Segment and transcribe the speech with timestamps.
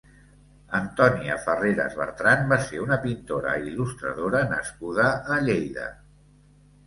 [0.77, 5.85] Antònia Ferreras Bertran va ser una pintora i il·lustradora nascuda a Lleida.